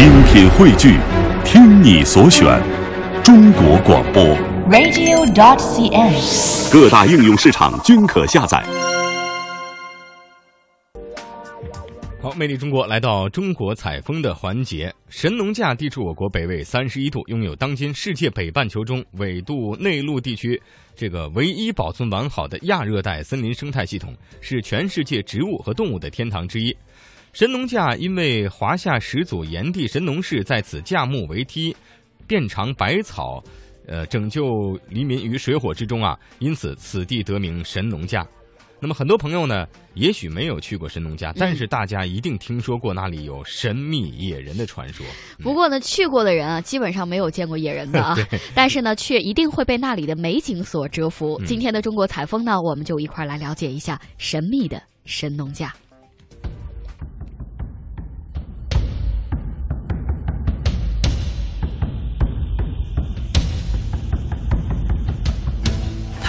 [0.00, 0.96] 精品汇聚，
[1.44, 2.58] 听你所选，
[3.22, 4.24] 中国广播。
[4.70, 6.72] radio.dot.cn，。
[6.72, 8.64] 各大应用市场均可下载。
[12.22, 14.90] 好，魅力中国来到中国采风的环节。
[15.10, 20.58] 神农架地处我国北纬三十一度，拥有当今世界北半球中纬度内陆地区
[20.96, 26.74] 这个唯一保存完好的亚热带森林生态系统，是全世界植物和动物的天堂之一。
[27.32, 31.74] 神农架因为华夏始祖炎帝神农氏在此架木为梯，
[32.26, 33.42] 遍尝百草，
[33.86, 38.26] 呃，拯救黎民于水火之中啊，因此此地得名神农架。
[38.82, 45.06] 那么很多朋友呢，也许没有去过神农架，但是大家一定听说过那里有神秘野人的传说。
[45.40, 48.16] 不过呢，去过的人啊，基本上没有见过野人的啊，
[48.56, 51.38] 但是呢，却一定会被那里的美景所折服。
[51.40, 55.72] 嗯今天的中国采风呢，我们就一块儿来了解一下神秘的神农架。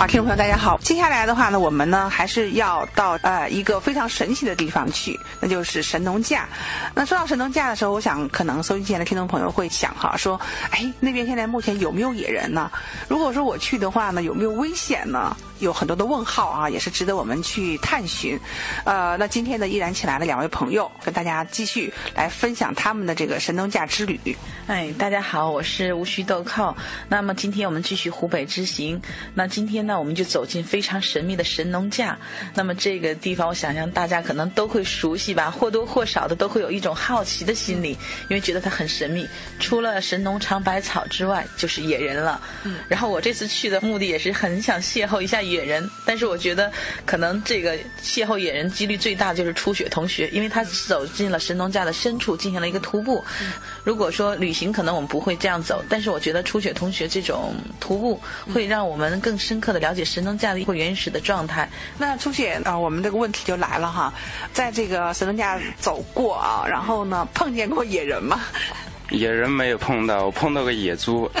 [0.00, 0.78] 好，听众朋友，大家好。
[0.78, 6.48] 接下来的话呢，我们呢还是要到呃一个非常神奇的地方去，那就是神农架。
[6.94, 10.40] 那说到神农架的时候，我想可能收音机前的听众朋友会想哈，说，
[10.70, 12.72] 哎，那边现在目前有没有野人呢？
[13.08, 15.36] 如果说我去的话呢，有没有危险呢？
[15.60, 18.38] 有很多的问号啊，也是值得我们去探寻。
[18.84, 24.18] 呃，那今天呢，依然请来了两位朋友，跟大家继续来分享他们的这个神农架之旅。
[24.66, 26.74] 哎，大家好，我是无需豆蔻。
[27.08, 29.00] 那么今天我们继续湖北之行。
[29.34, 32.16] 那今天呢，我们就走进非常神秘的神农架。
[32.54, 37.90] 那么这个地方，我想象大家可能都会熟悉吧，或多或少的都会有一种好奇的心理，
[38.28, 39.28] 因为觉得它很神秘。
[39.58, 42.40] 除了神农尝百草之外，就是野人了。
[42.64, 42.76] 嗯。
[42.88, 46.72] 然后我这次去的目的也是很想邂逅一下野人，但是我觉得
[47.04, 53.24] 可能这个邂逅野人几率最大就是初雪同学，因为他走进了神农架的深处进行了一个徒步。
[53.84, 58.20] 如果说旅行可能我们不会这样走，但是我觉得初雪同学这种徒步
[58.54, 61.68] 会让我们更深刻的了解神农架的一个原始的状态。
[61.98, 64.14] 那初雪啊、呃我们这个问题就来了哈，
[64.52, 68.40] 在这个神农架走过啊，然后呢碰见过野人吗？
[69.10, 71.28] 野人没有碰到，我碰到个野猪，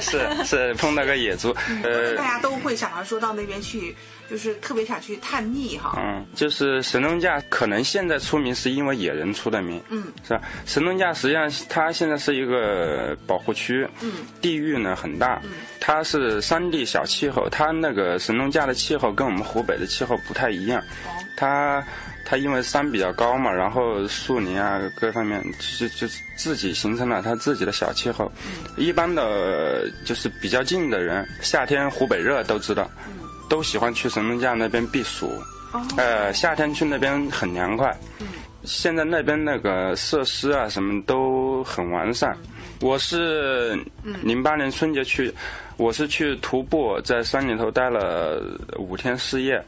[0.00, 3.94] 是是碰到个野猪，呃大，家都会想要说到那边去，
[4.28, 5.94] 就是特别想去探秘哈。
[5.98, 10.40] 嗯，就是神农架可能现在出名是因为野人出的名，嗯，是吧？
[10.66, 20.82] 神农架实际上它现在是一个保护区，嗯，地域呢很大，嗯它是山地小气候，它那个神农架的气候跟我们湖北的气候不太一样，
[21.36, 21.84] 它。
[22.30, 28.30] 它因为山比较高嘛，然后树林啊各方面就就自己形成了它自己的小气候。
[28.76, 32.88] 一般的就是比较近的人，夏天湖北热都知道，
[33.48, 35.28] 都喜欢去神农架那边避暑。
[35.96, 37.92] 呃，夏天去那边很凉快。
[38.62, 42.36] 现在那边那个设施啊什么都很完善。
[42.80, 43.76] 我是
[44.22, 45.34] 零八年春节去，
[45.76, 48.40] 我是去徒步，在山里头待了
[48.78, 49.60] 五天四夜。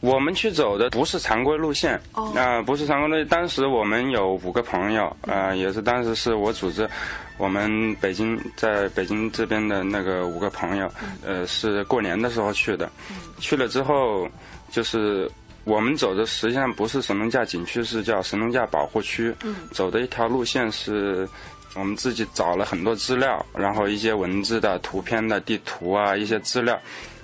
[0.00, 3.28] 我们去走的不是常规路线，啊、不是常规路线。
[3.28, 6.88] 当时我们有五个朋友，啊、也是当时是我组织，
[7.36, 10.90] 我们北京在北京这边的那个五个朋友，
[11.24, 12.90] 呃，是过年的时候去的。
[13.38, 14.28] 去了之后，
[14.70, 15.30] 就是
[15.64, 19.34] 我们走的实际上不是神农架景区，是叫神农架保护区。
[19.72, 21.28] 走的一条路线是。
[21.76, 26.76] 我们自己找了很多资料，然后一些文字的、图片的、地图啊，一些资料，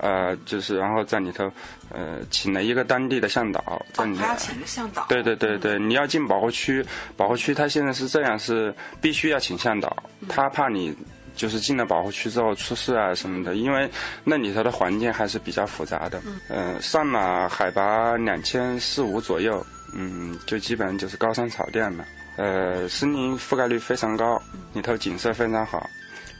[0.00, 1.50] 呃，就是然后在里头，
[1.90, 4.20] 呃，请了一个当地的向导，在里头。
[4.22, 5.06] 还要请个向导。
[5.08, 6.84] 对对对对，你要进保护区，
[7.16, 9.96] 保护区它现在是这样，是必须要请向导，
[10.28, 10.96] 他怕你
[11.36, 13.90] 就是进了保护区之后出事啊什么的，因为
[14.24, 16.20] 那里头的环境还是比较复杂的。
[16.48, 22.04] 嗯、上了海拔两千四五左右，嗯，就基本上就是高山草甸了。
[22.36, 24.40] 呃，森林覆盖率非常高，
[24.72, 25.86] 里头景色非常好，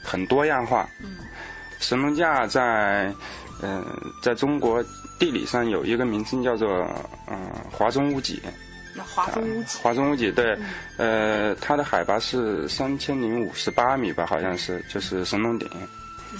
[0.03, 0.89] 很多样化。
[1.79, 3.11] 神农架在，
[3.63, 3.85] 呃，
[4.23, 4.83] 在中国
[5.19, 6.69] 地理上有一个名称叫做
[7.27, 8.41] 嗯、呃华中屋脊。
[9.15, 9.79] 华中屋脊。
[9.83, 10.59] 华中屋脊对，
[10.97, 15.69] 呃，它的海拔是三千零五十八米吧，好像是，就是神农顶。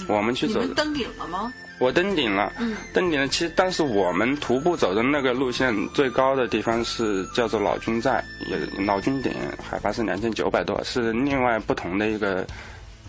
[0.07, 1.51] 我们去走，你们登顶了吗？
[1.79, 2.53] 我登顶了，
[2.93, 3.27] 登顶了。
[3.27, 9.33] 其实，但是我们徒步走的那个路线最高的地方是叫做老君寨，也老君顶，
[9.67, 12.45] 海拔是两千九百多，是另外不同的一个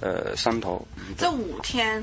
[0.00, 0.84] 呃山头。
[1.18, 2.02] 这五天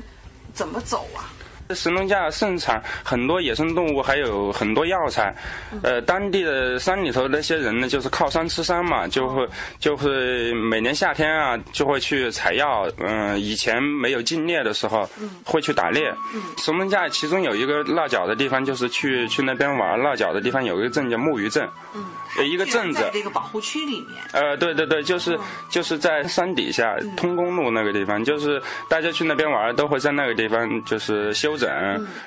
[0.54, 1.34] 怎么走啊？
[1.74, 5.34] 神农架盛产很多野生动物，还有很多药材。
[5.82, 9.46] 呃，当地的山里头那些人呢，就是靠山吃山嘛，就会
[9.78, 12.88] 就会每年夏天啊，就会去采药。
[12.98, 15.08] 嗯，以前没有禁猎的时候，
[15.44, 16.12] 会去打猎。
[16.58, 21.68] 神农架其中有一个落脚的地方，就是去去那边玩落脚的地方，有一个镇叫木鱼镇。
[21.94, 24.16] 嗯，一个镇子，在这个保护区里面。
[24.32, 25.38] 呃，对对对，就是
[25.68, 31.59] 就是在山底下通公路那个地方，就是大家去那边玩都会在那个地方就是休。
[31.60, 31.70] 诊，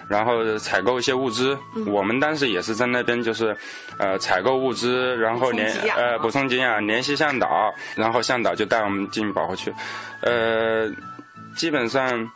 [0.07, 1.57] 然后采购一些物资。
[1.87, 3.57] 我们当时也是在那边，就是
[3.97, 9.73] 呃采购物资，然后联呃补充营养，联系向导，然后向导就带我们进保护区。
[10.21, 10.87] 呃，
[11.57, 12.29] 基本上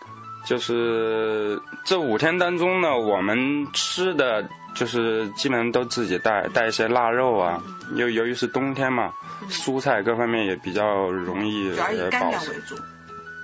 [0.45, 3.37] 就是这五天当中呢，我们
[3.73, 7.61] 吃的就是基本上都自己带，带一些腊肉啊。
[7.95, 9.13] 由由于是冬天嘛，
[9.49, 11.71] 蔬菜各方面也比较容易
[12.11, 12.51] 保持。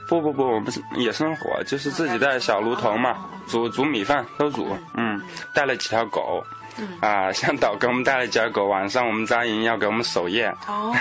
[0.08, 4.78] 不不不，我们是野生火，就是自己带小炉头嘛，煮煮米饭都煮。
[4.96, 5.22] 嗯，
[5.54, 6.44] 带了几条狗，
[7.00, 10.54] 啊，向导给我们带了几条狗，晚上我们扎营要给我们守夜。
[10.68, 10.94] 哦，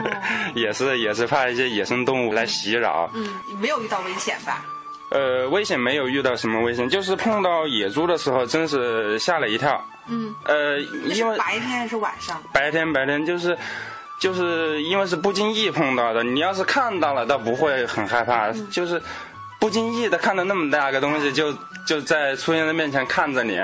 [0.54, 3.10] 也是也是怕一些野生动物来袭扰。
[3.14, 3.28] 嗯，
[3.60, 4.64] 没有遇到危险吧？
[5.10, 9.80] 呃，危险没有遇到什么危险，就是碰到野猪的时候，真是吓了一跳。
[10.08, 10.78] 嗯，呃，
[11.14, 12.42] 因为白天还是晚上？
[12.52, 13.56] 白天白天就是。
[14.18, 18.50] 就是因为是不经意碰到的，你要是看到了，倒不会很害怕。
[18.70, 19.00] 就是
[19.58, 21.52] 不经意的看到那么大个东西，就
[21.86, 23.60] 就在出现在面前看着你，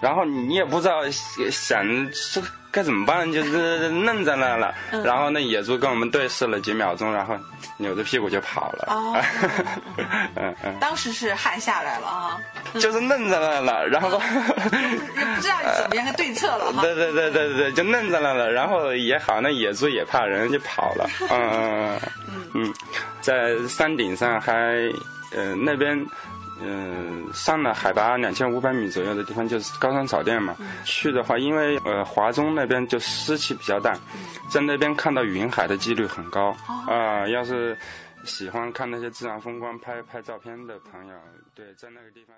[0.00, 1.02] 然后你也不知道
[1.50, 2.40] 想是
[2.76, 4.74] 该怎么办，就是愣在那了。
[5.02, 7.34] 然后那野猪跟我们对视了几秒钟，然后。
[7.78, 8.86] 扭着屁股就跑了。
[8.88, 9.20] 哦，
[10.34, 12.38] 嗯嗯，当时是汗下来了啊，
[12.80, 16.72] 就是愣在那了，然后也不知道怎么样个对策了。
[16.80, 21.06] 对对对对对，就愣在那了，然后也好，那野猪也怕人，就跑了。
[21.28, 22.74] 嗯嗯嗯嗯，
[23.20, 24.54] 在山顶上还，
[25.34, 26.02] 呃那边。
[26.60, 30.56] 嗯，上了海拔两千五百米左右的地方就是高山草甸嘛。
[30.84, 33.94] 去的话，因为呃华中那边就湿气比较大，
[34.50, 36.56] 在那边看到云海的几率很高。
[36.86, 37.76] 啊，要是
[38.24, 41.14] 喜欢看那些自然风光、拍拍照片的朋友，
[41.54, 42.34] 对，在那个地方。